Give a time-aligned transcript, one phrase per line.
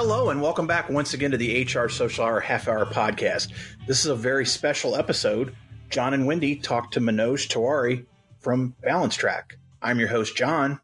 [0.00, 3.52] Hello, and welcome back once again to the HR Social Hour Half Hour Podcast.
[3.88, 5.56] This is a very special episode.
[5.90, 8.06] Jon and Wendy talk to Manoj Tiwari
[8.38, 9.56] from balanceTRAK.
[9.82, 10.78] I'm your host, Jon.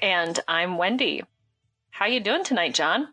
[0.00, 1.22] And I'm Wendy.
[1.90, 3.06] How you doing tonight, Jon?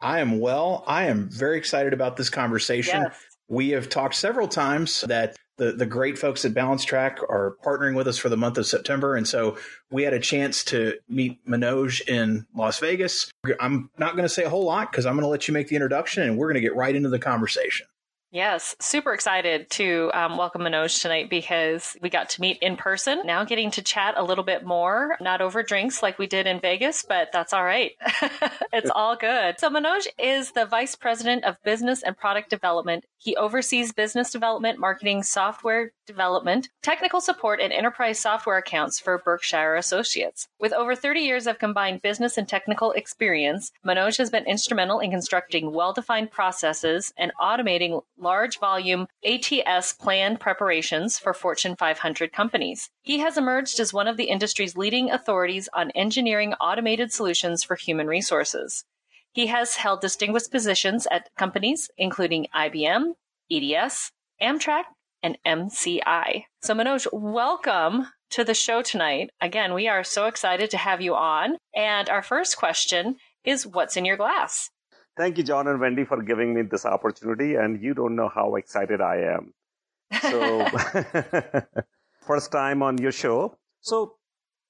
[0.00, 0.82] I am well.
[0.86, 3.02] I am very excited about this conversation.
[3.02, 3.22] Yes.
[3.48, 8.06] We have talked several times that the, the great folks at balanceTRAK are partnering with
[8.06, 9.16] us for the month of September.
[9.16, 9.56] And so
[9.90, 13.30] we had a chance to meet Manoj in Las Vegas.
[13.60, 15.68] I'm not going to say a whole lot because I'm going to let you make
[15.68, 17.86] the introduction and we're going to get right into the conversation.
[18.32, 23.22] Yes, super excited to um, welcome Manoj tonight because we got to meet in person.
[23.24, 26.58] Now getting to chat a little bit more, not over drinks like we did in
[26.58, 27.92] Vegas, but that's all right.
[28.72, 29.60] it's all good.
[29.60, 33.04] So Manoj is the Vice President of Business and Product Development.
[33.16, 39.76] He oversees business development, marketing, software development, technical support, and enterprise software accounts for Berkshire
[39.76, 40.48] Associates.
[40.60, 45.10] With over 30 years of combined business and technical experience, Manoj has been instrumental in
[45.10, 52.90] constructing well-defined processes and automating large volume ATS plan preparations for Fortune 500 companies.
[53.02, 57.76] He has emerged as one of the industry's leading authorities on engineering automated solutions for
[57.76, 58.84] human resources.
[59.32, 63.12] He has held distinguished positions at companies including IBM,
[63.50, 64.84] EDS, Amtrak,
[65.22, 66.44] and MCI.
[66.62, 69.30] So, Manoj, welcome to the show tonight.
[69.40, 71.56] Again, we are so excited to have you on.
[71.74, 74.70] And our first question is What's in your glass?
[75.16, 77.54] Thank you, Jon and Wendy, for giving me this opportunity.
[77.54, 79.54] And you don't know how excited I am.
[80.20, 80.66] So,
[82.26, 83.56] first time on your show.
[83.80, 84.16] So,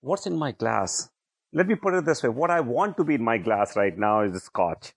[0.03, 1.11] what's in my glass?
[1.53, 2.29] Let me put it this way.
[2.29, 4.93] What I want to be in my glass right now is scotch.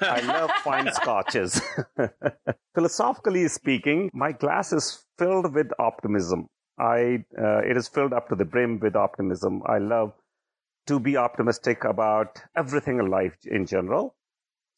[0.00, 1.60] I love fine scotches.
[2.74, 6.48] Philosophically speaking, my glass is filled with optimism.
[6.78, 9.62] I, uh, it is filled up to the brim with optimism.
[9.66, 10.12] I love
[10.86, 14.14] to be optimistic about everything in life in general.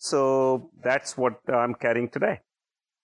[0.03, 2.41] So that's what I'm carrying today.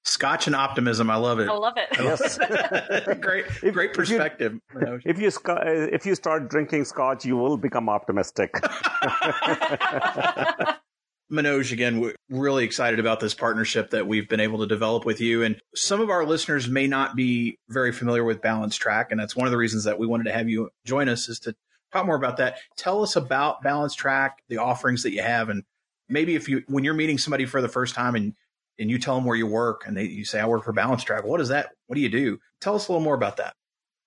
[0.04, 1.10] Scotch and optimism.
[1.10, 1.48] I love it.
[1.48, 1.88] I love it.
[1.96, 2.38] Yes.
[3.20, 4.58] great, If- great if you- perspective.
[5.04, 8.52] If you sc- uh, if you start drinking scotch, you will become optimistic.
[11.30, 15.20] Manoj, again, we're really excited about this partnership that we've been able to develop with
[15.20, 15.44] you.
[15.44, 19.06] And some of our listeners may not be very familiar with balanceTRAK.
[19.12, 21.38] And that's one of the reasons that we wanted to have you join us is
[21.40, 21.54] to
[21.92, 22.58] talk more about that.
[22.76, 25.48] Tell us about balanceTRAK, the offerings that you have.
[25.50, 25.62] And
[26.08, 28.34] maybe if you, when you're meeting somebody for the first time and,
[28.78, 31.24] and you tell them where you work and they, you say, I work for balanceTRAK.
[31.24, 31.70] What is that?
[31.86, 32.38] What do you do?
[32.60, 33.54] Tell us a little more about that.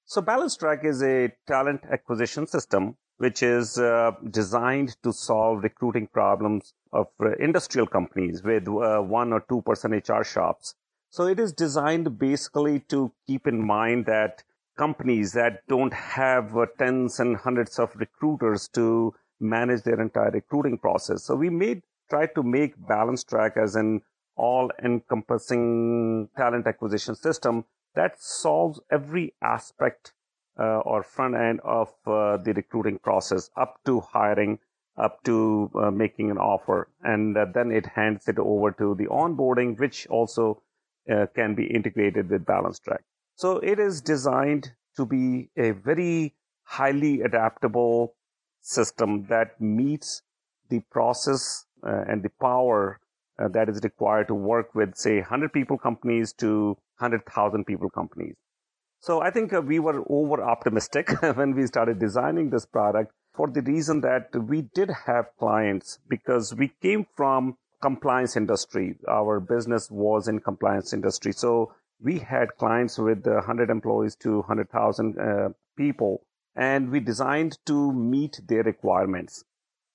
[0.05, 6.73] So balanceTRAK is a talent acquisition system which is uh, designed to solve recruiting problems
[6.91, 10.73] of uh, industrial companies with uh, one or two person HR shops.
[11.11, 14.43] So it is designed basically to keep in mind that
[14.75, 20.79] companies that don't have uh, tens and hundreds of recruiters to manage their entire recruiting
[20.79, 21.23] process.
[21.23, 24.01] So we made try to make balanceTRAK as an
[24.35, 27.63] all encompassing talent acquisition system
[27.95, 30.13] that solves every aspect
[30.59, 34.59] uh, or front end of uh, the recruiting process up to hiring,
[34.97, 36.89] up to uh, making an offer.
[37.01, 40.61] And uh, then it hands it over to the onboarding, which also
[41.11, 43.03] uh, can be integrated with balanceTRAK.
[43.35, 48.15] So it is designed to be a very highly adaptable
[48.61, 50.21] system that meets
[50.69, 52.99] the process and the power
[53.39, 58.35] uh, that is required to work with, say, 100 people companies to 100,000 people companies.
[58.99, 63.47] So I think uh, we were over optimistic when we started designing this product for
[63.47, 68.95] the reason that we did have clients because we came from compliance industry.
[69.09, 71.31] Our business was in compliance industry.
[71.31, 76.21] So we had clients with uh, 100 employees to 100,000 uh, people
[76.55, 79.43] and we designed to meet their requirements.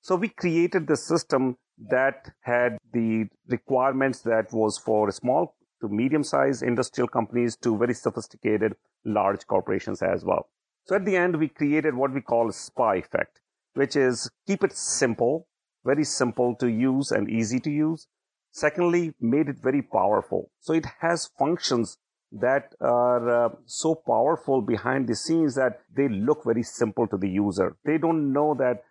[0.00, 6.24] So we created the system that had the requirements that was for small to medium
[6.24, 8.74] sized industrial companies to very sophisticated
[9.04, 10.48] large corporations as well.
[10.84, 13.40] So at the end, we created what we call a SPA effect,
[13.74, 15.48] which is keep it simple,
[15.84, 18.06] very simple to use and easy to use.
[18.52, 20.50] Secondly, made it very powerful.
[20.60, 21.98] So it has functions
[22.32, 27.28] that are uh, so powerful behind the scenes that they look very simple to the
[27.28, 27.76] user.
[27.84, 28.82] They don't know that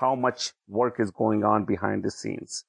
[0.00, 2.64] how much work is going on behind the scenes.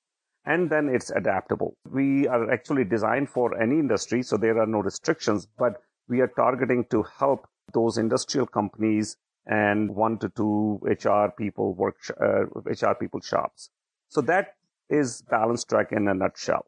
[0.46, 1.76] And then it's adaptable.
[1.90, 6.28] We are actually designed for any industry, so there are no restrictions, but we are
[6.28, 12.94] targeting to help those industrial companies and one to two HR people work, uh, HR
[13.00, 13.70] people shops.
[14.10, 14.56] So that
[14.90, 16.66] is balanceTRAK in a nutshell.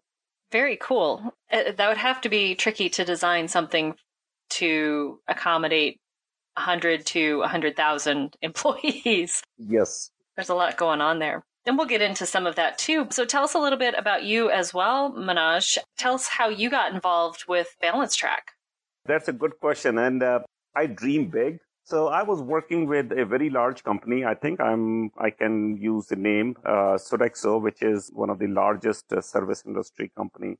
[0.51, 1.33] Very cool.
[1.51, 3.95] Uh, That would have to be tricky to design something
[4.51, 5.99] to accommodate
[6.55, 9.41] 100 to 100,000 employees.
[9.57, 10.11] Yes.
[10.39, 11.43] There's a lot going on there.
[11.65, 13.07] And we'll get into some of that too.
[13.09, 15.77] So tell us a little bit about you as well, Manoj.
[15.97, 18.55] Tell us how you got involved with balanceTRAK.
[19.05, 19.97] That's a good question.
[19.97, 20.39] And uh,
[20.73, 21.59] I dream big.
[21.83, 24.23] So I was working with a very large company.
[24.23, 28.47] I think I'm, I can use the name, uh, Sodexo, which is one of the
[28.47, 30.55] largest uh, service industry company.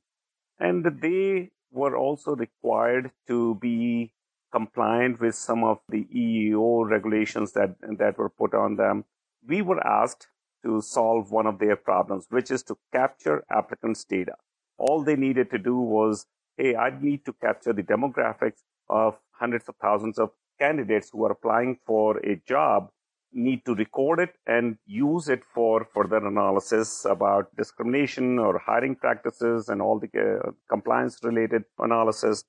[0.58, 4.12] And they were also required to be
[4.52, 9.06] compliant with some of the EEO regulations that, that were put on them.
[9.46, 10.28] We were asked
[10.64, 14.34] to solve one of their problems, which is to capture applicants' data.
[14.78, 16.26] All they needed to do was,
[16.56, 21.32] hey, I need to capture the demographics of hundreds of thousands of candidates who are
[21.32, 22.90] applying for a job
[23.32, 29.68] need to record it and use it for further analysis about discrimination or hiring practices
[29.68, 32.44] and all the uh, compliance related analysis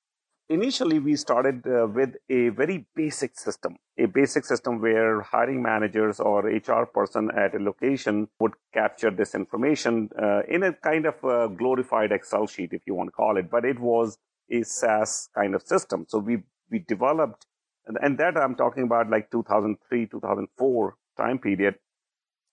[0.52, 6.20] initially we started uh, with a very basic system, a basic system where hiring managers
[6.20, 11.16] or HR person at a location would capture this information uh, in a kind of
[11.24, 14.18] a glorified Excel sheet, if you want to call it, but it was
[14.52, 16.06] a SaaS kind of system.
[16.10, 16.40] So we,
[16.70, 17.46] we developed,
[17.86, 21.76] and that I'm talking about like 2003, 2004 time period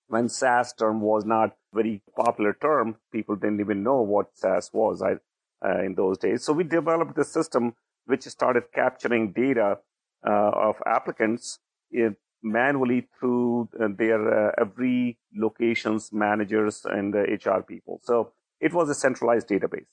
[0.06, 2.96] when SaaS term was not very popular term.
[3.12, 5.02] People didn't even know what SaaS was.
[5.02, 5.16] I,
[5.64, 6.44] uh, in those days.
[6.44, 7.74] So we developed this system
[8.08, 9.78] which started capturing data
[10.26, 11.58] uh, of applicants
[11.96, 12.10] uh,
[12.42, 18.00] manually through uh, their uh, every locations managers and HR people.
[18.02, 19.86] So it was a centralized database.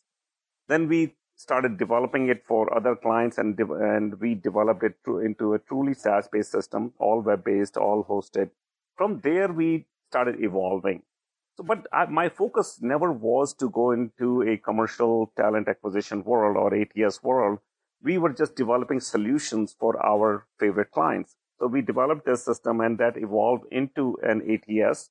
[0.67, 5.19] Then we started developing it for other clients and, de- and we developed it to,
[5.19, 8.49] into a truly SaaS based system, all web based, all hosted.
[8.95, 11.03] From there, we started evolving.
[11.57, 16.55] So, but I, my focus never was to go into a commercial talent acquisition world
[16.57, 17.59] or ATS world
[18.05, 21.35] we were just developing solutions for our favorite clients.
[21.59, 25.09] So we developed this system and that evolved into an ATS.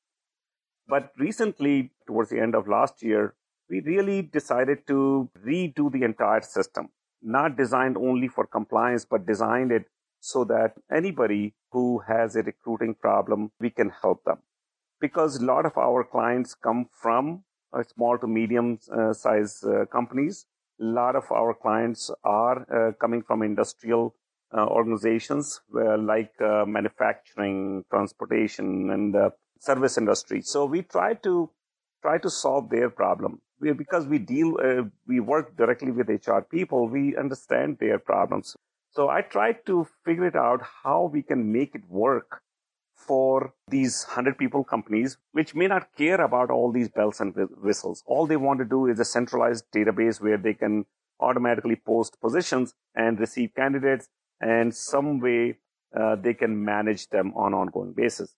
[0.86, 3.34] But recently, towards the end of last year,
[3.68, 9.72] we really decided to redo the entire system, not designed only for compliance, but designed
[9.72, 9.86] it
[10.20, 14.38] so that anybody who has a recruiting problem, we can help them.
[15.00, 17.42] Because a lot of our clients come from
[17.94, 20.46] small to medium uh, size uh, companies
[20.80, 24.14] a lot of our clients are uh, coming from industrial
[24.56, 29.14] uh, organizations where, like uh, manufacturing, transportation, and
[29.60, 30.42] service industry.
[30.42, 31.50] So we try to
[32.02, 33.40] try to solve their problem.
[33.60, 38.56] We, because we deal, uh, we work directly with HR people, we understand their problems.
[38.90, 42.42] So I try to figure it out how we can make it work
[42.94, 48.02] for these 100 people companies, which may not care about all these bells and whistles.
[48.06, 50.86] All they want to do is a centralized database where they can
[51.20, 54.08] automatically post positions and receive candidates
[54.40, 55.58] and some way
[55.98, 58.34] uh, they can manage them on ongoing basis.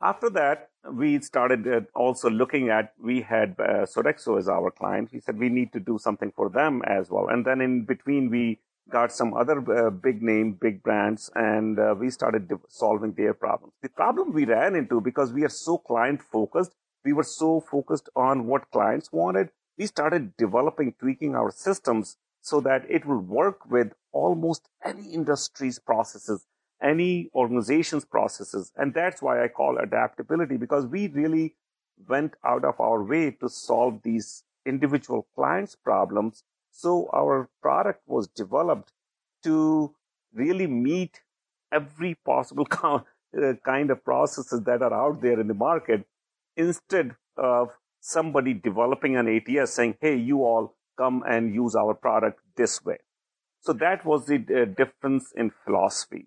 [0.00, 5.10] After that, we started uh, also looking at, we had uh, Sodexo as our client.
[5.12, 7.28] We said we need to do something for them as well.
[7.28, 8.60] And then in between, we
[8.90, 13.74] got some other uh, big name, big brands, and uh, we started solving their problems.
[13.82, 16.74] The problem we ran into because we are so client focused,
[17.04, 22.60] we were so focused on what clients wanted, we started developing, tweaking our systems so
[22.60, 26.46] that it will work with almost any industry's processes,
[26.82, 28.72] any organization's processes.
[28.76, 31.54] And that's why I call adaptability because we really
[32.08, 38.28] went out of our way to solve these individual clients' problems so our product was
[38.28, 38.92] developed
[39.42, 39.94] to
[40.32, 41.22] really meet
[41.72, 43.00] every possible uh,
[43.64, 46.06] kind of processes that are out there in the market
[46.56, 47.70] instead of
[48.00, 52.98] somebody developing an ATS saying, hey, you all come and use our product this way.
[53.60, 56.26] So that was the uh, difference in philosophy.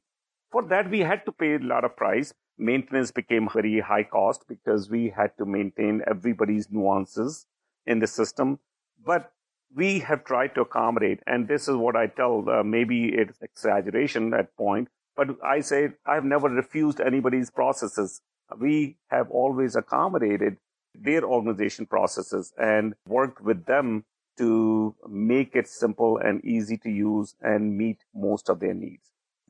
[0.52, 2.34] For that, we had to pay a lot of price.
[2.58, 7.46] Maintenance became very high cost because we had to maintain everybody's nuances
[7.86, 8.60] in the system.
[9.04, 9.32] But
[9.76, 14.34] we have tried to accommodate, and this is what I tell, uh, maybe it's exaggeration
[14.34, 18.22] at point, but I say I've never refused anybody's processes.
[18.60, 20.58] We have always accommodated
[20.94, 24.04] their organization processes and worked with them
[24.38, 29.10] to make it simple and easy to use and meet most of their needs.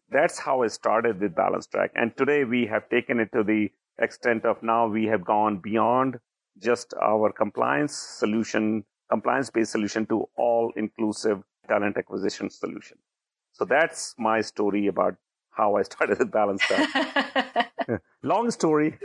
[0.10, 1.90] That's how I started with balanceTRAK.
[1.96, 6.18] And today we have taken it to the extent of now we have gone beyond
[6.60, 12.98] just our compliance solution compliance-based solution to all-inclusive talent acquisition solution.
[13.52, 15.16] So that's my story about
[15.52, 16.64] how I started with Balance
[18.24, 18.98] Long story.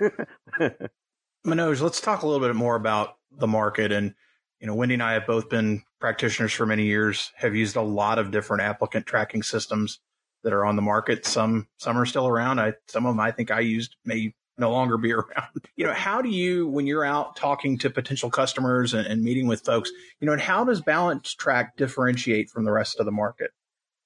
[1.47, 3.91] Manoj, let's talk a little bit more about the market.
[3.93, 4.15] And,
[4.61, 7.83] you know, Wendy and I have both been practitioners for many years, have used a
[7.83, 9.99] lot of different applicant tracking systems
[10.45, 11.27] that are on the market.
[11.27, 12.61] Some, some are still around.
[12.61, 15.67] I, some of them I think I used may no longer be around.
[15.77, 19.47] You know, how do you, when you're out talking to potential customers and, and meeting
[19.47, 23.51] with folks, you know, and how does balanceTRAK differentiate from the rest of the market?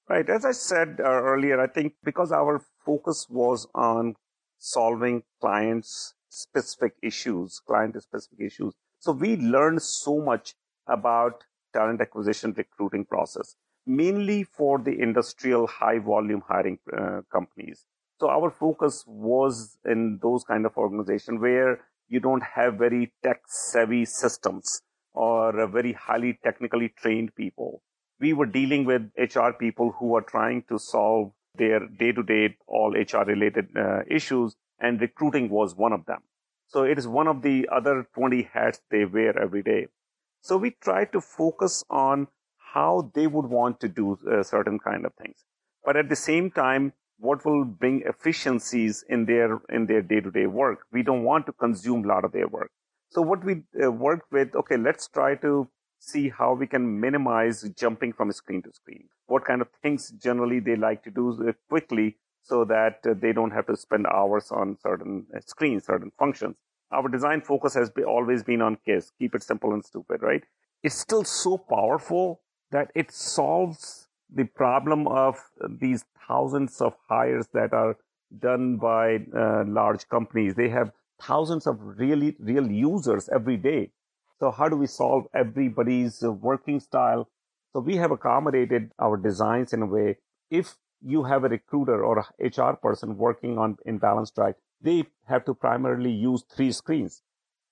[0.09, 0.29] Right.
[0.29, 4.17] As I said uh, earlier, I think because our focus was on
[4.59, 8.75] solving clients' specific issues, client specific issues.
[8.99, 10.55] So we learned so much
[10.89, 13.55] about talent acquisition recruiting process,
[13.87, 17.87] mainly for the industrial high volume hiring uh, companies.
[18.21, 23.41] So our focus was in those kind of organization where you don't have very tech
[23.47, 24.83] savvy systems
[25.15, 27.83] or very highly technically trained people.
[28.21, 32.57] We were dealing with HR people who are trying to solve their day to day
[32.67, 36.21] all HR related uh, issues and recruiting was one of them.
[36.67, 39.87] So it is one of the other 20 hats they wear every day.
[40.43, 42.29] So we try to focus on
[42.75, 45.47] how they would want to do uh, certain kind of things.
[45.83, 50.81] But at the same time, what will bring efficiencies in their in their day-to-day work?
[50.93, 52.71] We don't want to consume a lot of their work.
[53.11, 57.63] So what we uh, worked with, okay, let's try to see how we can minimize
[57.77, 59.09] jumping from screen to screen.
[59.27, 63.33] What kind of things generally they like to do uh, quickly so that uh, they
[63.33, 66.57] don't have to spend hours on certain uh, screens, certain functions.
[66.93, 70.43] Our design focus has be, always been on KISS, keep it simple and stupid, right?
[70.83, 74.00] It's still so powerful that it solves
[74.33, 77.97] the problem of these thousands of hires that are
[78.39, 80.55] done by uh, large companies.
[80.55, 83.91] They have thousands of really real users every day.
[84.39, 87.29] So how do we solve everybody's uh, working style?
[87.73, 90.17] So we have accommodated our designs in a way.
[90.51, 95.45] If you have a recruiter or a HR person working on in balanceTRAK, they have
[95.45, 97.23] to primarily use three screens.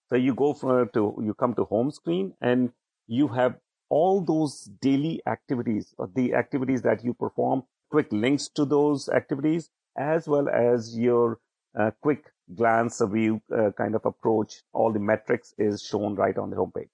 [0.08, 2.72] So you go for, to, you come to home screen and
[3.06, 3.56] you have
[3.88, 9.70] all those daily activities, or the activities that you perform, quick links to those activities,
[9.96, 11.38] as well as your
[11.78, 14.62] uh, quick glance view uh, kind of approach.
[14.72, 16.88] All the metrics is shown right on the homepage.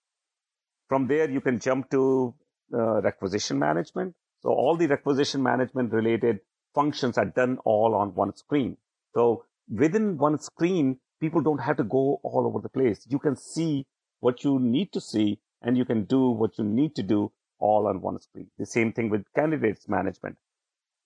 [0.88, 2.34] From there, you can jump to
[2.72, 4.14] uh, requisition management.
[4.42, 6.40] So all the requisition management related
[6.74, 8.76] functions are done all on one screen.
[9.14, 13.06] So within one screen, people don't have to go all over the place.
[13.08, 13.86] You can see
[14.20, 17.86] what you need to see and you can do what you need to do all
[17.86, 18.48] on one screen.
[18.58, 20.36] The same thing with candidates management.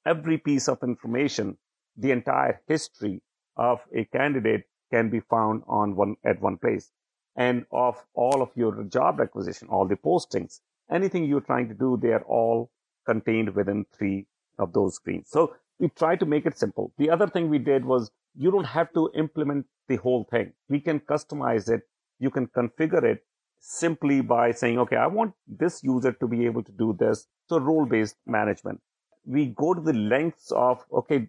[0.04, 1.56] Every piece of information,
[1.96, 3.22] the entire history
[3.56, 6.90] of a candidate can be found on one at one place.
[7.36, 10.60] And of all of your job acquisition, all the postings,
[10.90, 12.70] anything you're trying to do, they are all
[13.06, 14.26] contained within three
[14.58, 15.28] of those screens.
[15.30, 16.92] So we try to make it simple.
[16.98, 20.52] The other thing we did was you don't have to implement the whole thing.
[20.68, 21.82] We can customize it.
[22.18, 23.24] You can configure it
[23.60, 27.26] simply by saying, okay, I want this user to be able to do this.
[27.48, 28.80] So role based management.
[29.24, 31.28] We go to the lengths of, okay,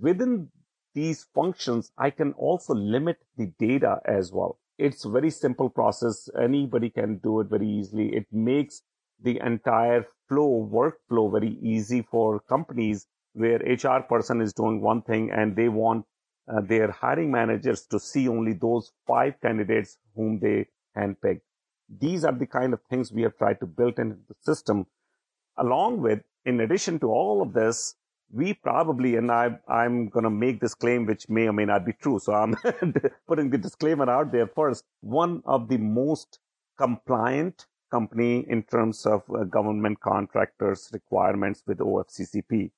[0.00, 0.48] within
[0.94, 4.58] these functions, I can also limit the data as well.
[4.78, 6.28] It's a very simple process.
[6.40, 8.14] Anybody can do it very easily.
[8.14, 8.82] It makes
[9.22, 15.30] the entire flow, workflow very easy for companies where HR person is doing one thing
[15.30, 16.04] and they want
[16.48, 21.42] uh, their hiring managers to see only those five candidates whom they handpicked.
[21.98, 24.86] These are the kind of things we have tried to build into the system.
[25.56, 27.96] Along with, in addition to all of this,
[28.32, 31.84] we probably, and I, I'm going to make this claim, which may or may not
[31.84, 32.20] be true.
[32.20, 32.54] So I'm
[33.26, 34.84] putting the disclaimer out there first.
[35.00, 36.38] One of the most
[36.78, 42.70] compliant company in terms of uh, government contractors requirements with OFCCP.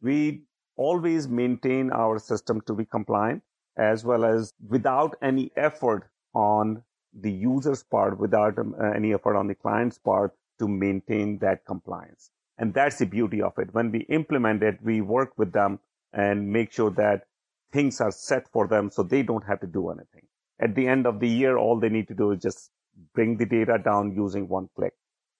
[0.00, 0.42] We
[0.76, 3.42] always maintain our system to be compliant
[3.76, 6.82] as well as without any effort on
[7.20, 11.64] the user's part, without um, uh, any effort on the client's part to maintain that
[11.64, 12.30] compliance.
[12.58, 13.72] And that's the beauty of it.
[13.72, 15.78] When we implement it, we work with them
[16.12, 17.26] and make sure that
[17.72, 20.26] things are set for them so they don't have to do anything.
[20.58, 22.70] At the end of the year, all they need to do is just
[23.14, 24.94] bring the data down using one click.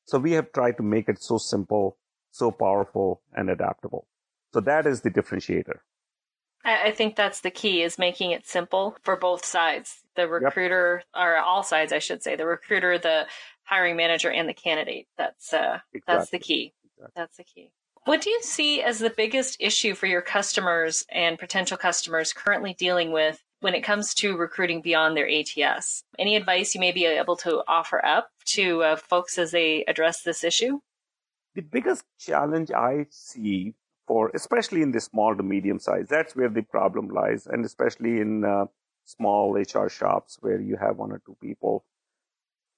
[0.04, 1.96] So we have tried to make it so simple,
[2.30, 4.06] so powerful and adaptable.
[4.52, 5.78] So that is the differentiator.
[6.64, 10.02] I think that's the key is making it simple for both sides.
[10.16, 11.22] The recruiter yep.
[11.22, 13.26] or all sides, I should say, the recruiter, the
[13.64, 15.08] hiring manager and the candidate.
[15.18, 16.00] That's, uh, exactly.
[16.06, 16.74] that's the key.
[16.84, 17.12] Exactly.
[17.14, 17.70] That's the key.
[18.04, 22.74] What do you see as the biggest issue for your customers and potential customers currently
[22.74, 26.04] dealing with when it comes to recruiting beyond their ATS.
[26.18, 30.22] Any advice you may be able to offer up to uh, folks as they address
[30.22, 30.80] this issue?
[31.54, 33.74] The biggest challenge I see
[34.06, 38.20] for, especially in the small to medium size, that's where the problem lies, and especially
[38.20, 38.66] in uh,
[39.06, 41.84] small HR shops where you have one or two people,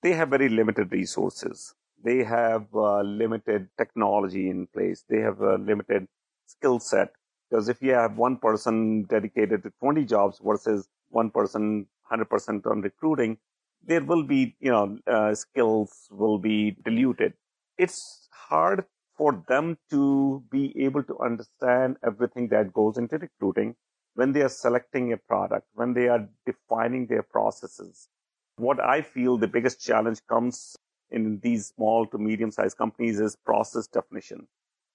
[0.03, 1.75] they have very limited resources.
[2.03, 5.05] They have uh, limited technology in place.
[5.09, 6.07] They have a limited
[6.47, 7.13] skill set
[7.51, 12.83] because if you have one person dedicated to 20 jobs versus one person 100% on
[12.83, 13.39] recruiting,
[13.85, 17.35] there will be, you know, uh, skills will be diluted.
[17.79, 18.85] It's hard
[19.17, 23.75] for them to be able to understand everything that goes into recruiting
[24.19, 28.09] when they are selecting a product, when they are defining their processes.
[28.57, 30.77] What I feel the biggest challenge comes
[31.13, 34.49] in these small to medium sized companies is process definition.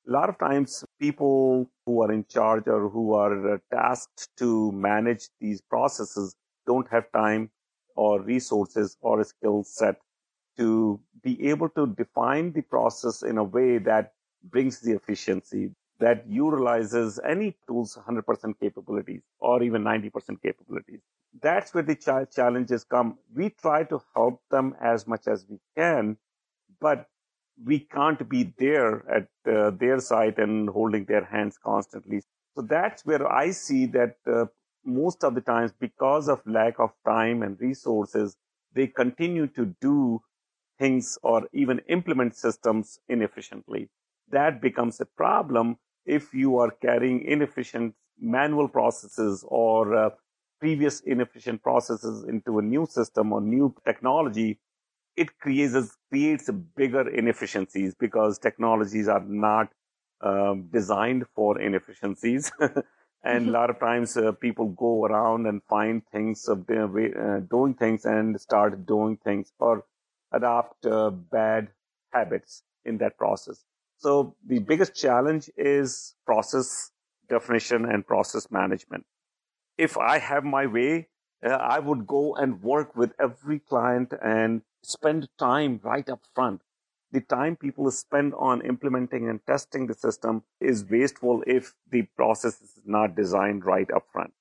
[0.10, 4.74] A lot of times people who are in charge or who are uh, tasked to
[4.74, 6.36] manage these processes
[6.68, 7.50] don't have time
[7.96, 9.96] or resources or a skill set
[10.58, 14.12] to be able to define the process in a way that
[14.44, 21.00] brings the efficiency that utilizes any tool's 100% capabilities or even 90% capabilities.
[21.42, 23.18] That's where the ch- challenges come.
[23.34, 26.18] We try to help them as much as we can,
[26.80, 27.08] but
[27.64, 32.22] we can't be there at uh, their site and holding their hands constantly.
[32.56, 34.46] So that's where I see that uh,
[34.86, 38.36] most of the times, because of lack of time and resources,
[38.74, 40.22] they continue to do
[40.80, 43.90] things or even implement systems inefficiently.
[44.34, 50.10] That becomes a problem if you are carrying inefficient manual processes or uh,
[50.60, 54.60] previous inefficient processes into a new system or new technology
[55.16, 59.70] it creates creates bigger inefficiencies because technologies are not
[60.22, 62.52] um, designed for inefficiencies.
[63.24, 67.74] and a lot of times uh, people go around and find things of uh, doing
[67.76, 69.86] things and start doing things or
[70.32, 71.68] adopt uh, bad
[72.12, 73.66] habits in that process.
[74.04, 76.92] So the biggest challenge is process
[77.30, 79.06] definition and process management.
[79.78, 81.08] If I have my way,
[81.42, 86.62] uh, I would go and work with every client and spend time right up front.
[87.14, 92.60] The time people spend on implementing and testing the system is wasteful if the process
[92.60, 94.34] is not designed right up front.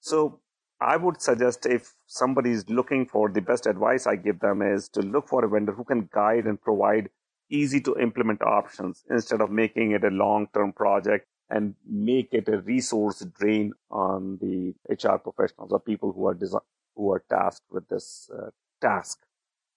[0.00, 0.40] So
[0.80, 4.88] I would suggest if somebody is looking for the best advice I give them is
[4.90, 7.08] to look for a vendor who can guide and provide
[7.50, 12.48] easy to implement options instead of making it a long term project and make it
[12.48, 16.60] a resource drain on the HR professionals or people who are desi-
[16.96, 19.18] who are tasked with this uh, task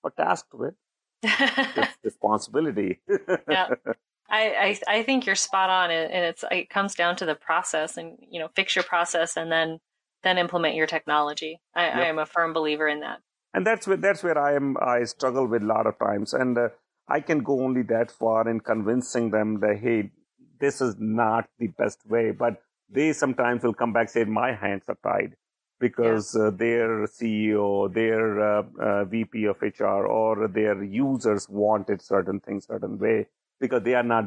[0.04, 0.74] or tasked with
[2.04, 3.00] responsibility.
[3.50, 3.68] yeah.
[4.32, 7.98] I, I, I think you're spot on, and it's it comes down to the process,
[7.98, 9.80] and you know, fix your process, and then
[10.24, 11.60] then implement your technology.
[11.74, 11.96] I, yep.
[11.96, 13.20] I am a firm believer in that.
[13.54, 14.78] And that's where that's where I am.
[14.80, 16.70] I struggle with a lot of times, and uh,
[17.10, 20.12] I can go only that far in convincing them that hey,
[20.60, 22.32] this is not the best way.
[22.32, 25.36] But they sometimes will come back say my hands are tied
[25.80, 26.48] because yeah.
[26.48, 32.68] uh, their CEO, their uh, uh VP of HR, or their users wanted certain things
[32.68, 33.28] certain way
[33.60, 34.26] because they are not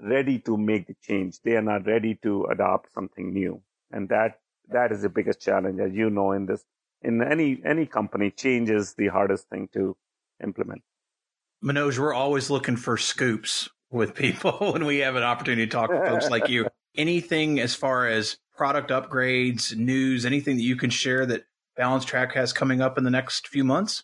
[0.00, 1.40] ready to make the change.
[1.42, 5.80] They are not ready to adopt something new, and that that is the biggest challenge,
[5.80, 6.64] as you know, in this
[7.02, 8.30] in any any company.
[8.30, 9.96] Change is the hardest thing to
[10.42, 10.82] implement.
[11.62, 15.90] Manoj, we're always looking for scoops with people when we have an opportunity to talk
[15.90, 16.66] to folks like you.
[16.96, 21.44] Anything as far as product upgrades, news, anything that you can share that
[21.78, 24.02] balanceTRAK has coming up in the next few months?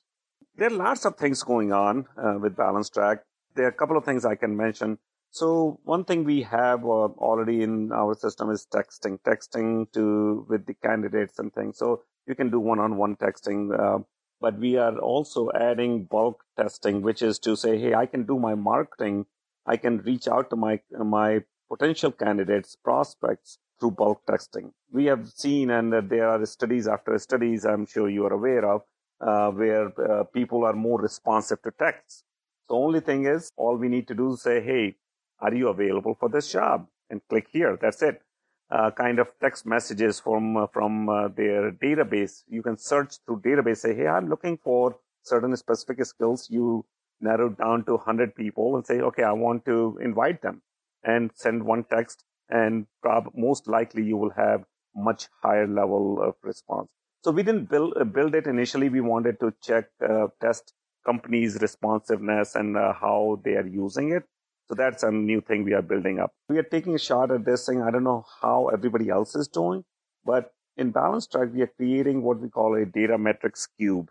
[0.55, 3.19] There are lots of things going on uh, with balanceTRAK.
[3.57, 4.99] There are a couple of things I can mention.
[5.31, 10.65] So one thing we have uh, already in our system is texting, texting to with
[10.67, 11.79] the candidates and things.
[11.79, 13.77] So you can do one-on-one texting.
[13.79, 14.05] Uh,
[14.41, 18.39] but we are also adding bulk testing, which is to say, hey, I can do
[18.39, 19.27] my marketing.
[19.67, 24.73] I can reach out to my my potential candidates, prospects through bulk testing.
[24.93, 28.83] We have seen, and there are studies after studies, I'm sure you are aware of,
[29.21, 32.25] uh, where uh, people are more responsive to texts.
[32.69, 34.97] The only thing is, all we need to do is say, hey,
[35.41, 36.87] are you available for this job?
[37.11, 37.79] And click here.
[37.81, 38.23] That's it.
[38.69, 42.43] Uh, kind of text messages from uh, from uh, their database.
[42.49, 43.79] You can search through database.
[43.79, 46.49] Say, hey, I'm looking for certain specific skills.
[46.51, 46.85] You
[47.21, 50.63] narrow down to 100 people and say, okay, I want to invite them,
[51.05, 52.25] and send one text.
[52.49, 54.65] And prob- most likely, you will have
[54.97, 56.89] much higher level of response.
[57.25, 58.89] So we didn't build uh, build it initially.
[58.89, 60.75] We wanted to check uh, test
[61.05, 64.25] companies' responsiveness and uh, how they are using it.
[64.69, 66.33] So that's a new thing we are building up.
[66.49, 67.83] We are taking a shot at this thing.
[67.83, 69.85] I don't know how everybody else is doing,
[70.25, 74.11] but in balanceTRAK, we are creating what we call a data metrics cube.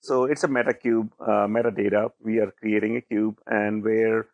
[0.00, 2.10] So it's a meta cube, uh, metadata.
[2.20, 4.26] We are creating a cube and where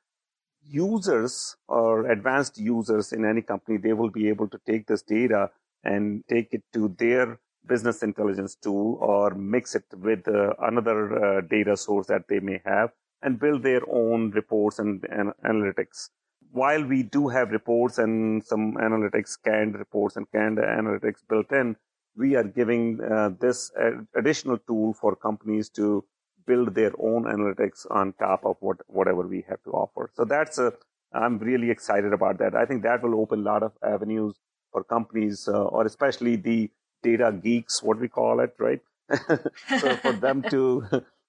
[0.64, 5.50] users or advanced users in any company, they will be able to take this data
[5.84, 11.40] and take it to their business intelligence tool or mix it with uh, another uh,
[11.42, 12.90] data source that they may have
[13.22, 16.10] and build their own reports and, and analytics.
[16.52, 21.76] While we do have reports and some analytics, canned reports and canned analytics built in,
[22.16, 23.70] we are giving uh, this
[24.16, 26.04] additional tool for companies to
[26.46, 30.10] build their own analytics on top of what whatever we have to offer.
[30.14, 30.72] So that's a
[31.12, 32.54] I'm really excited about that.
[32.54, 34.34] I think that will open a lot of avenues
[34.72, 36.70] for companies, uh, or especially the
[37.02, 38.80] data geeks, what we call it, right?
[39.80, 40.84] so for them to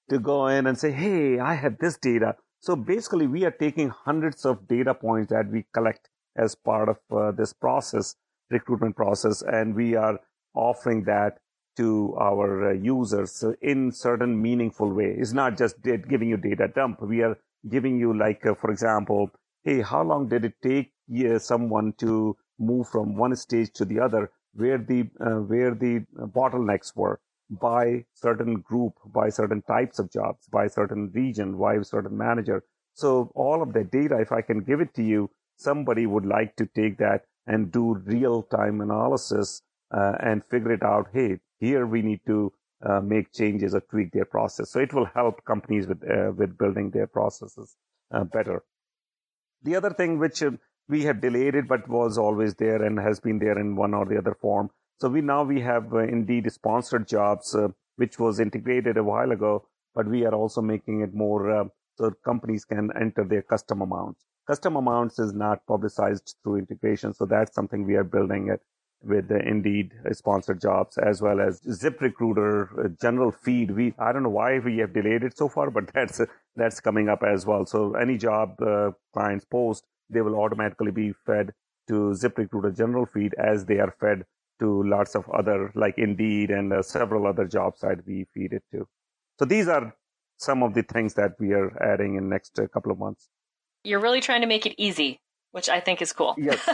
[0.09, 3.89] to go in and say, "Hey, I have this data." So basically, we are taking
[3.89, 8.15] hundreds of data points that we collect as part of uh, this process,
[8.49, 10.19] recruitment process, and we are
[10.53, 11.39] offering that
[11.77, 15.15] to our uh, users in certain meaningful way.
[15.17, 17.01] It's not just giving you data dump.
[17.01, 17.37] We are
[17.69, 19.31] giving you, like, uh, for example,
[19.63, 20.91] hey, how long did it take
[21.25, 26.05] uh, someone to move from one stage to the other, where the uh, where the
[26.35, 32.17] bottlenecks were by certain group, by certain types of jobs, by certain region, by certain
[32.17, 32.63] manager.
[32.93, 36.55] So all of that data, if I can give it to you, somebody would like
[36.57, 41.07] to take that and do real time analysis uh, and figure it out.
[41.13, 42.53] Hey, here we need to
[42.85, 44.71] uh, make changes or tweak their process.
[44.71, 47.75] So it will help companies with uh, with building their processes
[48.13, 48.63] uh, better.
[49.63, 50.51] The other thing which uh,
[50.87, 54.05] we have delayed it, but was always there and has been there in one or
[54.05, 54.69] the other form.
[55.01, 59.31] So we now we have uh, indeed sponsored jobs, uh, which was integrated a while
[59.31, 61.65] ago, but we are also making it more uh,
[61.97, 64.25] so companies can enter their custom amounts.
[64.45, 68.61] Custom amounts is not publicized through integration, so that's something we are building it
[69.01, 73.71] with Indeed sponsored jobs as well as ZipRecruiter general feed.
[73.71, 76.19] We I don't know why we have delayed it so far, but that's
[76.57, 77.65] that's coming up as well.
[77.65, 81.53] So any job uh, clients post, they will automatically be fed
[81.87, 84.25] to ZipRecruiter general feed as they are fed
[84.59, 88.63] to lots of other like Indeed and uh, several other job sites we feed it
[88.71, 88.87] to.
[89.39, 89.95] So these are
[90.37, 93.29] some of the things that we are adding in next uh, couple of months.
[93.83, 96.35] You're really trying to make it easy, which I think is cool.
[96.37, 96.67] Yes.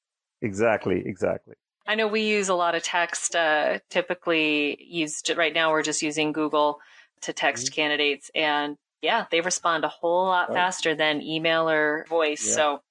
[0.42, 1.54] exactly, exactly.
[1.86, 3.34] I know we use a lot of text.
[3.34, 6.78] Uh, typically, used right now, we're just using Google
[7.22, 7.74] to text mm-hmm.
[7.74, 10.56] candidates, and yeah, they respond a whole lot right.
[10.56, 12.46] faster than email or voice.
[12.46, 12.54] Yeah.
[12.54, 12.82] So,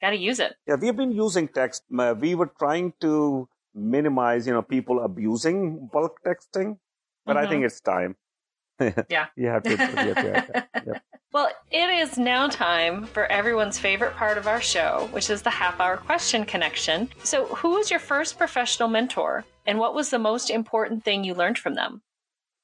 [0.00, 0.54] got to use it.
[0.66, 1.82] Yeah, we've been using text.
[1.90, 6.78] We were trying to minimize, you know, people abusing bulk texting,
[7.24, 7.46] but mm-hmm.
[7.46, 8.16] I think it's time.
[9.08, 9.70] yeah, you have to.
[9.70, 10.98] You have to yeah.
[11.30, 15.50] Well, it is now time for everyone's favorite part of our show, which is the
[15.50, 17.10] half hour question connection.
[17.22, 21.34] So, who was your first professional mentor, and what was the most important thing you
[21.34, 22.00] learned from them?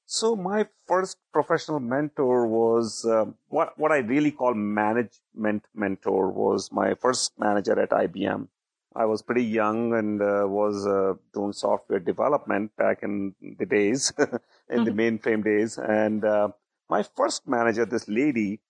[0.07, 6.73] So, my first professional mentor was uh, what, what I really call management mentor, was
[6.73, 8.49] my first manager at IBM.
[8.97, 14.13] I was pretty young and uh, was uh, doing software development back in the days,
[14.19, 14.85] in mm-hmm.
[14.85, 15.79] the mainframe days.
[15.79, 16.49] And uh,
[16.89, 18.61] my first manager, this lady,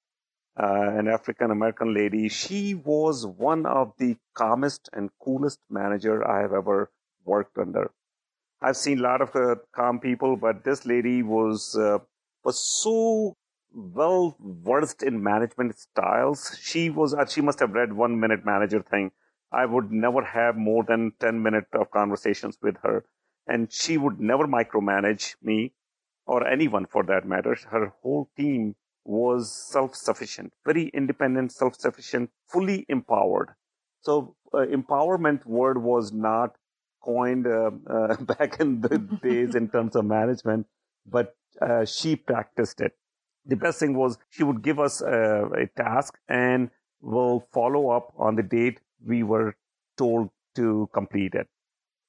[0.59, 6.41] uh, an African American lady, she was one of the calmest and coolest manager I
[6.41, 6.91] have ever
[7.25, 7.91] worked under.
[8.63, 11.99] I've seen a lot of uh, calm people, but this lady was uh,
[12.45, 13.37] was so
[13.75, 16.57] well versed in management styles.
[16.63, 19.11] She was uh, she must have read one minute manager thing.
[19.55, 23.05] I would never have more than ten minutes of conversations with her,
[23.47, 25.73] and she would never micromanage me
[26.27, 27.57] or anyone for that matter.
[27.71, 33.51] Her whole team was self-sufficient, very independent, self-sufficient, fully empowered.
[34.01, 36.57] So uh, empowerment word was not
[37.03, 40.67] coined uh, uh, back in the days in terms of management,
[41.07, 42.93] but uh, she practiced it.
[43.47, 48.13] The best thing was she would give us a, a task and we'll follow up
[48.17, 49.57] on the date we were
[49.97, 51.49] told to complete it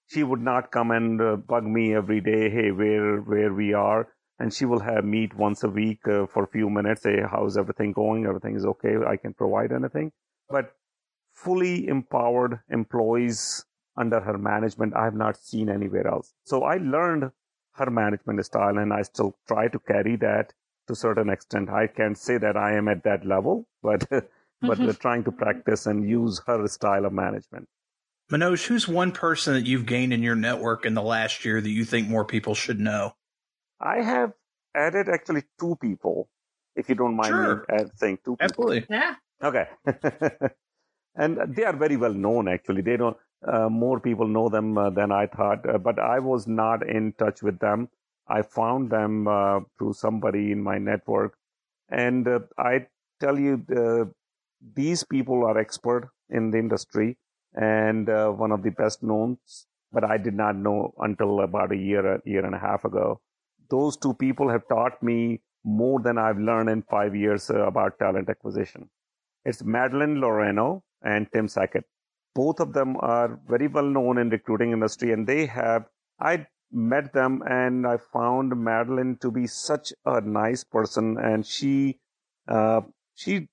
[0.08, 2.50] she would not come and uh, bug me every day.
[2.50, 4.08] Hey, where where we are?
[4.38, 7.04] And she will have meet once a week uh, for a few minutes.
[7.04, 8.26] Say, how's everything going?
[8.26, 8.96] Everything is okay.
[9.08, 10.12] I can provide anything.
[10.50, 10.74] But
[11.34, 13.66] fully empowered employees
[13.98, 16.34] under her management, I have not seen anywhere else.
[16.44, 17.32] So I learned
[17.76, 20.54] her management style, and I still try to carry that
[20.88, 21.70] to certain extent.
[21.70, 24.06] I can't say that I am at that level, but
[24.62, 24.90] but mm-hmm.
[25.02, 27.68] trying to practice and use her style of management.
[28.32, 31.70] Manoj, who's one person that you've gained in your network in the last year that
[31.70, 33.14] you think more people should know?
[33.80, 34.34] I have
[34.76, 36.28] added actually two people,
[36.76, 37.66] if you don't mind sure.
[37.70, 38.46] me saying two people.
[38.46, 38.86] Absolutely.
[38.90, 39.16] Yeah.
[39.44, 39.68] Okay.
[41.16, 42.82] and they are very well known, actually.
[42.82, 43.16] They don't,
[43.48, 47.14] uh, more people know them uh, than I thought, uh, but I was not in
[47.14, 47.90] touch with them.
[48.28, 51.38] I found them uh, through somebody in my network.
[51.90, 52.88] And uh, I
[53.20, 53.64] tell you,
[54.74, 57.18] these people are expert in the industry
[57.54, 59.38] and uh, one of the best known,
[59.92, 63.22] but I did not know until about a year, a year and a half ago.
[63.70, 67.98] Those two people have taught me more than I've learned in five years uh, about
[67.98, 68.90] talent acquisition.
[69.44, 71.86] It's Madeline Laurano and Tim Sackett.
[72.34, 75.86] Both of them are very well known in recruiting industry and they have,
[76.20, 82.00] I met them and I found Madeline to be such a nice person and she,
[82.48, 82.82] uh,
[83.16, 83.48] she,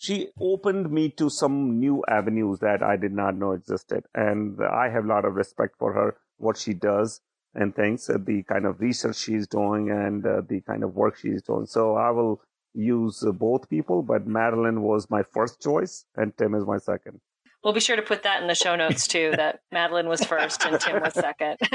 [0.00, 4.04] she opened me to some new avenues that I did not know existed.
[4.14, 7.20] And I have a lot of respect for her, what she does
[7.54, 11.18] and things, uh, the kind of research she's doing and uh, the kind of work
[11.18, 11.66] she's doing.
[11.66, 12.40] So I will
[12.72, 17.20] use uh, both people, but Madeline was my first choice and Tim is my second.
[17.62, 19.32] We'll be sure to put that in the show notes too.
[19.36, 21.58] that Madeline was first and Tim was second.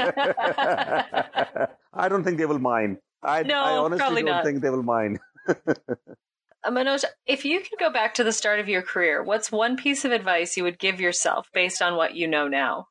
[1.94, 2.98] I don't think they will mind.
[3.22, 4.44] I, no, I honestly don't not.
[4.44, 5.20] think they will mind.
[6.70, 10.04] Manoj, if you could go back to the start of your career, what's one piece
[10.04, 12.88] of advice you would give yourself based on what you know now?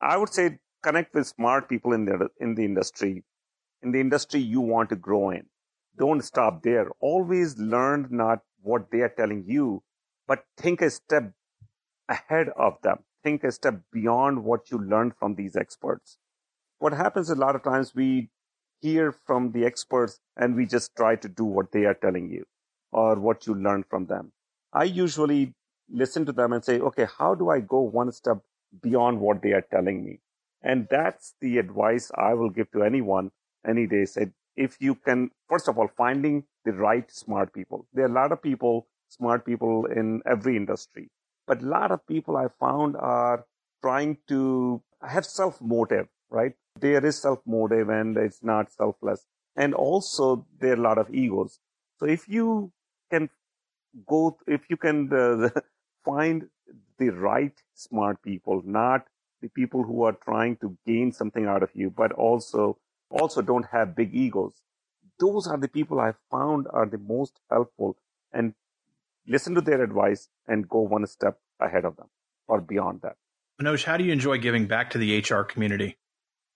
[0.00, 3.24] I would say connect with smart people in the in the industry,
[3.82, 5.46] in the industry you want to grow in.
[5.98, 6.88] Don't stop there.
[7.00, 9.82] Always learn not what they are telling you,
[10.28, 11.32] but think a step
[12.08, 12.98] ahead of them.
[13.24, 16.18] Think a step beyond what you learned from these experts.
[16.78, 18.30] What happens a lot of times we
[18.80, 22.44] hear from the experts and we just try to do what they are telling you
[22.92, 24.32] or what you learned from them.
[24.72, 25.54] I usually
[25.90, 28.38] listen to them and say, okay, how do I go one step
[28.82, 30.20] beyond what they are telling me?
[30.62, 33.30] And that's the advice I will give to anyone
[33.66, 34.04] any day.
[34.04, 37.86] Say, if you can, first of all, finding the right smart people.
[37.92, 41.08] There are a lot of people, smart people in every industry,
[41.46, 43.44] but a lot of people I found are
[43.82, 46.54] trying to have self motive, right?
[46.80, 49.24] There is self motive and it's not selfless.
[49.54, 51.60] And also there are a lot of egos.
[51.98, 52.72] So if you
[53.10, 53.30] can
[54.06, 55.48] go, if you can uh,
[56.04, 56.48] find
[56.98, 59.06] the right smart people, not
[59.42, 62.78] the people who are trying to gain something out of you, but also
[63.10, 64.54] also don't have big egos.
[65.20, 67.96] Those are the people I found are the most helpful
[68.32, 68.54] and
[69.26, 72.08] listen to their advice and go one step ahead of them
[72.48, 73.16] or beyond that.
[73.60, 75.96] Manoj, how do you enjoy giving back to the HR community?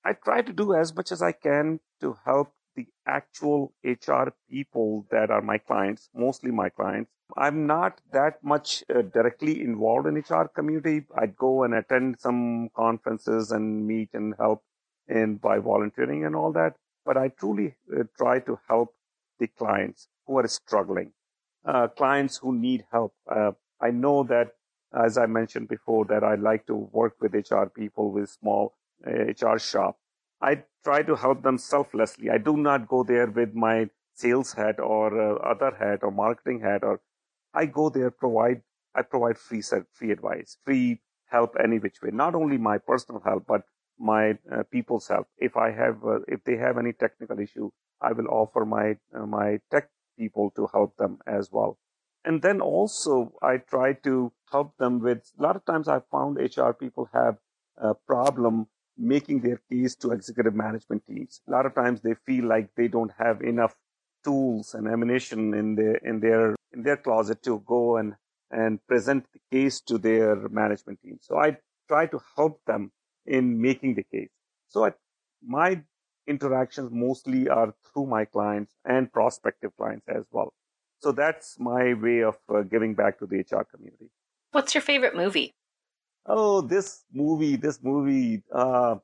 [0.05, 5.07] I try to do as much as I can to help the actual HR people
[5.11, 7.11] that are my clients, mostly my clients.
[7.37, 11.07] I'm not that much uh, directly involved in HR community.
[11.17, 14.63] I'd go and attend some conferences and meet and help
[15.09, 16.75] and by volunteering and all that.
[17.05, 18.95] But I truly uh, try to help
[19.39, 21.13] the clients who are struggling,
[21.65, 23.15] uh, clients who need help.
[23.31, 24.49] Uh, I know that,
[24.93, 28.75] as I mentioned before, that I like to work with HR people with small
[29.07, 29.97] HR shop.
[30.41, 32.31] I try to help them selflessly.
[32.31, 36.61] I do not go there with my sales hat or uh, other hat or marketing
[36.61, 37.01] hat or
[37.55, 38.63] I go there provide
[38.95, 42.11] I provide free free advice, free help any which way.
[42.13, 43.63] Not only my personal help, but
[43.99, 45.29] my uh, people's help.
[45.39, 49.27] If I have uh, if they have any technical issue, I will offer my uh,
[49.27, 51.79] my tech people to help them as well.
[52.25, 56.37] And then also I try to help them with a lot of times I found
[56.37, 57.39] HR people have
[57.77, 58.67] a problem
[59.01, 61.41] making their case to executive management teams.
[61.49, 63.75] A lot of times they feel like they don't have enough
[64.23, 68.15] tools and ammunition in their in their in their closet to go and
[68.51, 71.19] and present the case to their management team.
[71.23, 71.57] So I
[71.89, 72.93] try to help them
[73.27, 74.31] in making the case.
[74.69, 74.93] So I,
[75.43, 75.83] my
[76.27, 80.53] interactions mostly are through my clients and prospective clients as well.
[81.01, 84.11] So that's my way of uh, giving back to the HR community.
[84.53, 85.55] What's your favorite movie?
[86.27, 88.97] Oh, this movie, this movie, uh,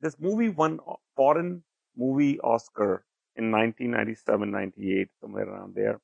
[0.00, 0.78] this movie won
[1.16, 1.62] foreign
[1.96, 3.04] movie Oscar
[3.36, 6.00] in 1997, 98, somewhere around there.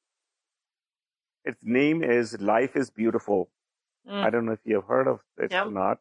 [1.45, 3.51] Its name is Life is Beautiful.
[4.09, 4.25] Mm.
[4.25, 5.67] I don't know if you have heard of it yep.
[5.67, 5.99] or not.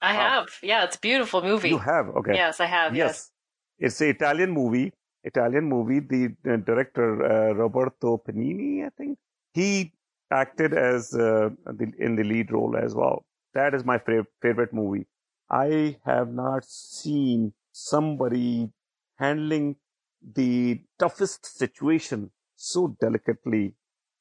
[0.00, 0.48] I have.
[0.62, 1.70] Yeah, it's a beautiful movie.
[1.70, 2.08] You have?
[2.08, 2.34] Okay.
[2.34, 2.94] Yes, I have.
[2.94, 3.30] Yes.
[3.78, 3.92] yes.
[3.92, 4.92] It's an Italian movie.
[5.24, 6.00] Italian movie.
[6.00, 9.18] The, the director, uh, Roberto Benigni, I think,
[9.54, 9.92] he
[10.30, 13.24] acted as uh, the, in the lead role as well.
[13.54, 15.06] That is my favorite movie.
[15.48, 18.72] I have not seen somebody
[19.16, 19.76] handling
[20.22, 23.76] the toughest situation so delicately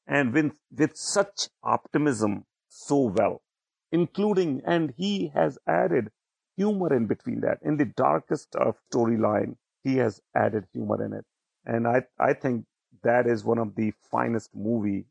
[0.08, 3.42] and with, with such optimism so well,
[3.92, 6.12] including, and he has added
[6.56, 7.60] humor in between that.
[7.64, 11.26] In the darkest of storyline, he has added humor in it.
[11.66, 12.66] And I, I think
[13.04, 15.08] that is one of the finest movie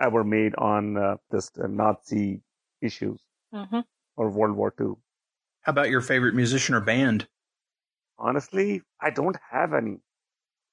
[0.00, 2.42] ever made on uh, this uh, Nazi
[2.82, 3.23] issues
[3.54, 3.80] mm-hmm.
[4.16, 4.94] or World War II.
[5.62, 7.26] How about your favorite musician or band?
[8.18, 9.98] Honestly, I don't have any.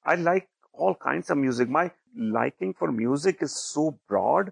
[0.05, 1.69] I like all kinds of music.
[1.69, 4.51] My liking for music is so broad.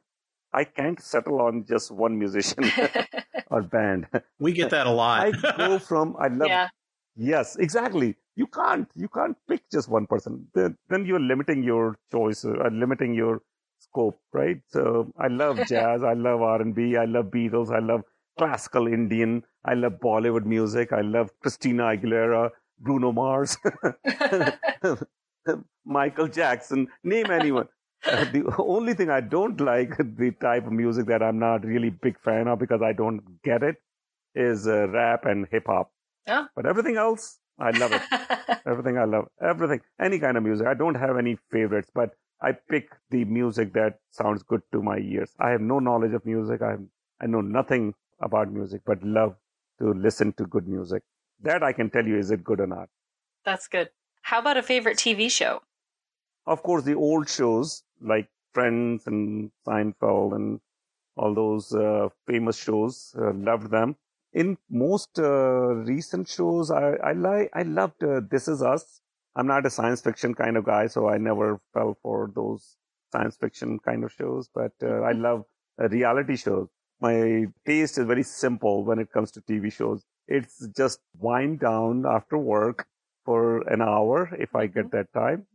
[0.53, 2.71] I can't settle on just one musician
[3.51, 4.07] or band.
[4.39, 5.21] We get that a lot.
[5.21, 6.69] I go from I love yeah.
[7.15, 8.15] Yes, exactly.
[8.35, 10.47] You can't you can't pick just one person.
[10.53, 13.41] Then you're limiting your choice or uh, limiting your
[13.79, 14.61] scope, right?
[14.67, 18.01] So I love jazz, I love R&B, I love Beatles, I love
[18.39, 20.93] classical Indian, I love Bollywood music.
[20.93, 22.49] I love Christina Aguilera,
[22.79, 23.57] Bruno Mars,
[25.85, 27.67] Michael Jackson, name anyone.
[28.05, 31.89] Uh, the only thing I don't like, the type of music that I'm not really
[31.89, 33.75] big fan of because I don't get it,
[34.35, 35.91] is uh, rap and hip hop.
[36.27, 36.47] Oh.
[36.55, 38.01] But everything else, I love it.
[38.65, 39.27] everything I love.
[39.41, 39.81] Everything.
[39.99, 40.65] Any kind of music.
[40.65, 44.99] I don't have any favorites, but I pick the music that sounds good to my
[44.99, 45.33] ears.
[45.41, 46.61] I have no knowledge of music.
[46.61, 46.75] I
[47.21, 49.35] I know nothing about music, but love
[49.79, 51.03] to listen to good music.
[51.41, 52.89] That I can tell you is it good or not.
[53.45, 53.89] That's good.
[54.23, 55.61] How about a favorite TV show?
[56.45, 60.59] Of course, the old shows like Friends and Seinfeld and
[61.15, 63.15] all those uh, famous shows.
[63.17, 63.95] Uh, loved them.
[64.33, 69.01] In most uh, recent shows, I I like I loved uh, This Is Us.
[69.35, 72.77] I'm not a science fiction kind of guy, so I never fell for those
[73.11, 74.49] science fiction kind of shows.
[74.53, 75.45] But uh, I love
[75.81, 76.69] uh, reality shows.
[77.01, 80.03] My taste is very simple when it comes to TV shows.
[80.27, 82.87] It's just wind down after work
[83.25, 85.45] for an hour if I get that time.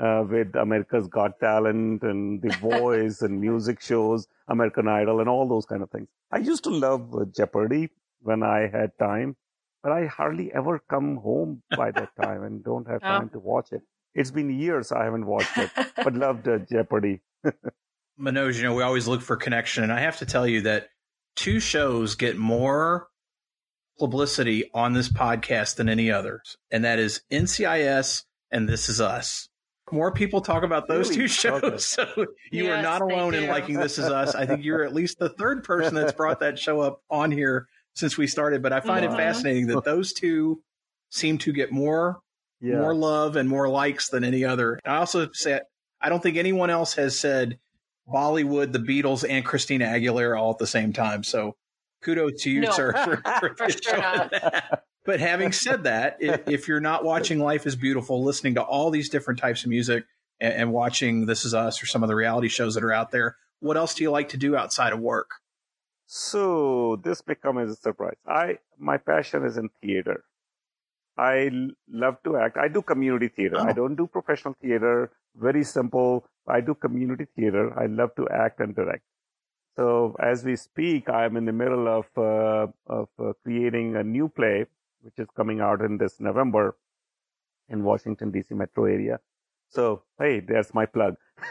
[0.00, 5.48] Uh, with America's Got Talent and The Voice and music shows, American Idol and all
[5.48, 6.06] those kind of things.
[6.30, 9.34] I used to love Jeopardy when I had time,
[9.82, 13.08] but I hardly ever come home by that time and don't have Oh.
[13.08, 13.82] time to watch it.
[14.14, 17.20] It's been years I haven't watched it, but loved uh, Jeopardy.
[18.20, 19.82] Manoj, you know, we always look for connection.
[19.84, 20.88] And I have to tell you that
[21.36, 23.08] two shows get more
[23.98, 26.56] publicity on this podcast than any others.
[26.70, 29.48] And that is NCIS and This Is Us.
[29.90, 31.22] More people talk about those Really?
[31.22, 31.62] two shows.
[31.98, 32.10] Okay.
[32.18, 34.34] So you are not alone in liking This Is Us.
[34.34, 37.66] I think you're at least the third person that's brought that show up on here
[37.94, 38.62] since we started.
[38.62, 40.62] But I find it fascinating that those two
[41.10, 42.20] seem to get more
[42.60, 42.80] Yeah.
[42.80, 44.78] more love and more likes than any other.
[44.84, 45.60] I also say
[46.00, 47.58] I don't think anyone else has said
[48.12, 51.22] Bollywood, the Beatles, and Christina Aguilera all at the same time.
[51.24, 51.56] So
[52.02, 52.70] kudos to you, No.
[52.70, 54.30] sir, for, for, For sure not.
[54.30, 54.84] that.
[55.04, 58.90] But having said that, if, if you're not watching Life is Beautiful, listening to all
[58.90, 60.04] these different types of music
[60.40, 63.10] and, and watching This Is Us or some of the reality shows that are out
[63.10, 65.30] there, what else do you like to do outside of work?
[66.06, 68.16] So this becomes a surprise.
[68.26, 70.24] I my passion is in theater.
[71.16, 71.50] I
[71.90, 72.56] love to act.
[72.56, 73.58] I do community theater.
[73.58, 73.74] I Oh.
[73.74, 75.10] don't do professional theater.
[75.36, 76.24] Very simple.
[76.48, 77.78] I do community theater.
[77.78, 79.02] I love to act and direct.
[79.76, 84.28] So as we speak, I'm in the middle of uh, of uh, creating a new
[84.28, 84.66] play,
[85.02, 86.76] which is coming out in this November
[87.68, 88.54] in Washington D.C.
[88.54, 89.20] metro area.
[89.68, 91.16] So hey, there's my plug.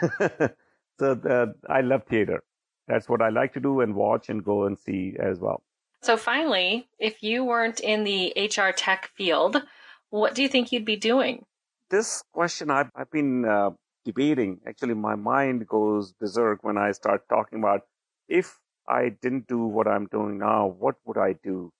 [0.98, 2.42] so the, I love theater
[2.88, 5.62] that's what I like to do and watch and go and see as well.
[6.02, 9.62] So finally, if you weren't in the HR tech field,
[10.10, 11.44] what do you think you'd be doing?
[11.90, 13.70] This question I've, I've been uh,
[14.04, 14.60] debating.
[14.66, 17.82] Actually, my mind goes berserk when I start talking about
[18.28, 18.58] if
[18.88, 21.72] I didn't do what I'm doing now, what would I do?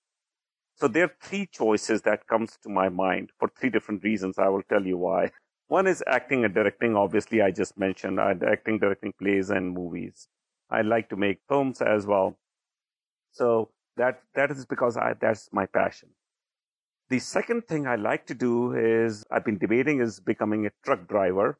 [0.76, 4.38] So there are three choices that comes to my mind for three different reasons.
[4.38, 5.30] I will tell you why.
[5.68, 6.96] One is acting and directing.
[6.96, 10.28] Obviously, I just mentioned uh, I'm acting, directing plays and movies.
[10.70, 12.38] I like to make films as well.
[13.32, 16.10] So that that is because I, that's my passion.
[17.10, 21.08] The second thing I like to do is I've been debating is becoming a truck
[21.08, 21.58] driver.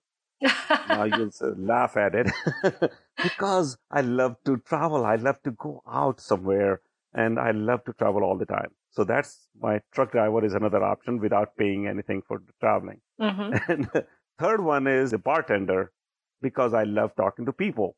[0.84, 2.30] Now you'll laugh at it
[3.22, 5.04] because I love to travel.
[5.04, 6.80] I love to go out somewhere
[7.14, 8.70] and I love to travel all the time.
[8.90, 13.00] So that's my truck driver is another option without paying anything for traveling.
[13.18, 14.06] hmm And the
[14.38, 15.92] third one is a bartender
[16.40, 17.96] because I love talking to people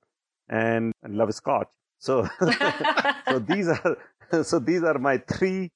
[0.49, 1.69] and, and love scotch.
[1.99, 2.29] So,
[3.29, 3.97] so these are,
[4.43, 5.71] so these are my three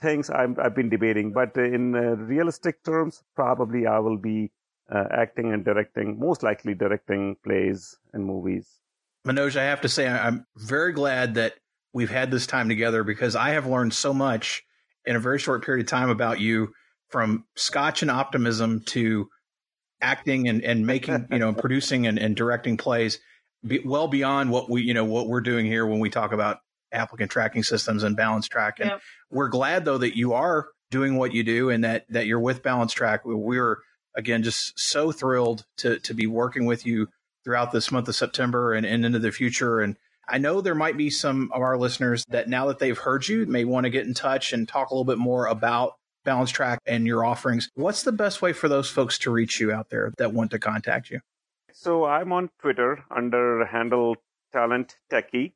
[0.00, 1.32] things I'm, I've been debating.
[1.32, 4.50] But in uh, realistic terms, probably I will be
[4.92, 8.68] uh, acting and directing, most likely directing plays and movies.
[9.26, 11.54] Manoj, I have to say, I- I'm very glad that
[11.92, 14.62] we've had this time together because I have learned so much
[15.04, 16.72] in a very short period of time about you
[17.08, 19.28] from scotch and optimism to
[20.00, 23.18] acting and, and making, you know, producing and, and directing plays
[23.66, 26.58] be, well beyond what we, you know, what we're doing here when we talk about
[26.92, 28.72] applicant tracking systems and balanceTRAK.
[28.80, 29.00] And Yep.
[29.30, 32.62] we're glad though that you are doing what you do and that, that you're with
[32.62, 33.20] balanceTRAK.
[33.24, 33.78] We're
[34.16, 37.08] again, just so thrilled to, to be working with you
[37.44, 39.80] throughout this month of September and, and into the future.
[39.80, 39.96] And
[40.28, 43.46] I know there might be some of our listeners that now that they've heard you
[43.46, 45.94] may want to get in touch and talk a little bit more about
[46.26, 47.70] balanceTRAK and your offerings.
[47.74, 50.58] What's the best way for those folks to reach you out there that want to
[50.58, 51.20] contact you?
[51.72, 54.16] So I'm on Twitter under handle
[54.52, 55.52] talent techie.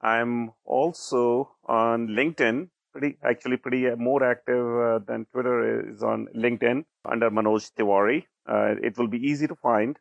[0.00, 6.28] I'm also on LinkedIn, pretty actually pretty uh, more active uh, than Twitter is on
[6.34, 8.24] LinkedIn under Manoj Tiwari.
[8.48, 9.98] Uh, it will be easy to find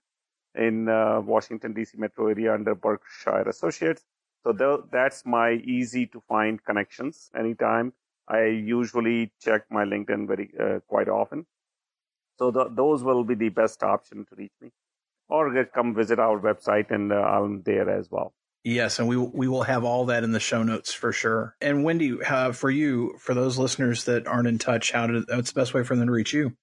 [0.55, 4.03] in uh, Washington DC metro area under Berkshire Associates.
[4.43, 7.93] So that's my easy to find connections anytime.
[8.27, 11.45] I usually check my LinkedIn very uh, quite often.
[12.37, 14.71] So those will be the best option to reach me,
[15.29, 18.33] or come visit our website and uh, I'm there as well.
[18.63, 21.55] Yes, and we we will have all that in the show notes for sure.
[21.59, 25.51] And Wendy, uh, for you, for those listeners that aren't in touch, how to, what's
[25.51, 26.55] the best way for them to reach you?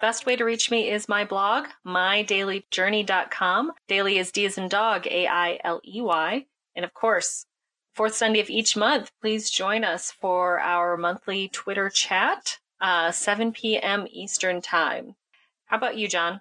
[0.00, 3.72] Best way to reach me is my blog, mydaileyjourney.com.
[3.88, 6.46] Daily is D as in dog, A I L E Y.
[6.76, 7.46] And of course,
[7.94, 13.52] fourth Sunday of each month, please join us for our monthly Twitter chat, uh, 7
[13.52, 14.06] p.m.
[14.10, 15.14] Eastern Time.
[15.66, 16.40] How about you, Jon?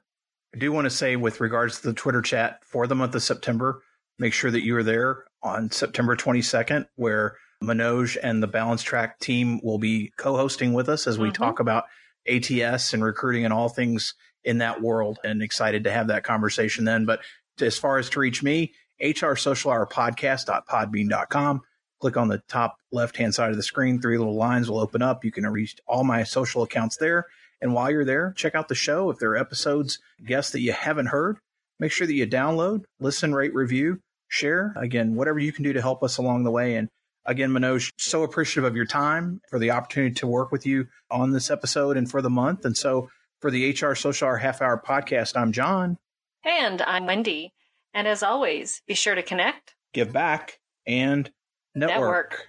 [0.53, 3.23] I do want to say, with regards to the Twitter chat for the month of
[3.23, 3.83] September,
[4.21, 9.59] make sure that you are there on September 22nd, where Manoj and the balanceTRAK team
[9.63, 11.43] will be co hosting with us as we mm-hmm.
[11.43, 11.85] talk about
[12.29, 14.13] ATS and recruiting and all things
[14.43, 15.17] in that world.
[15.23, 17.05] And excited to have that conversation then.
[17.05, 17.21] But
[17.59, 21.61] as far as to reach me, HR Social Hour Podcast.podbean.com.
[21.99, 23.99] Click on the top left hand side of the screen.
[23.99, 25.25] Three little lines will open up.
[25.25, 27.25] You can reach all my social accounts there.
[27.59, 29.09] And while you're there, check out the show.
[29.09, 31.37] If there are episodes, guests that you haven't heard,
[31.79, 33.99] make sure that you download, listen, rate, review,
[34.31, 34.73] share.
[34.77, 36.75] Again, whatever you can do to help us along the way.
[36.75, 36.87] And
[37.25, 41.31] again, Manoj, so appreciative of your time for the opportunity to work with you on
[41.31, 42.65] this episode and for the month.
[42.65, 43.09] And so
[43.41, 45.97] for the HR Social Hour Half Hour podcast, I'm Jon.
[46.45, 47.53] And I'm Wendy.
[47.93, 51.29] And as always, be sure to connect, give back, and
[51.75, 51.99] network.
[51.99, 52.47] network.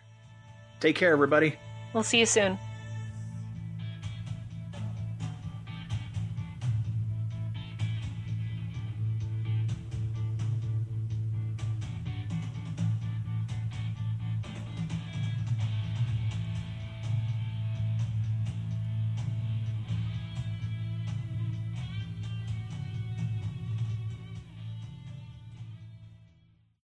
[0.78, 1.57] Take care, everybody.
[1.93, 2.59] We'll see you soon.